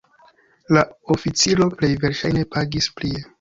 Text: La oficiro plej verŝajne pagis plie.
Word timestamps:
La 0.77 0.81
oficiro 1.15 1.67
plej 1.83 1.91
verŝajne 2.05 2.45
pagis 2.57 2.91
plie. 3.03 3.25